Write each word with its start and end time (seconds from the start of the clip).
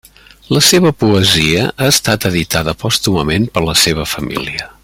La 0.55 0.61
seva 0.67 0.91
poesia 1.03 1.67
ha 1.73 1.91
estat 1.93 2.27
editada 2.33 2.77
pòstumament 2.85 3.49
per 3.59 3.67
la 3.71 3.81
seva 3.87 4.13
família. 4.17 4.71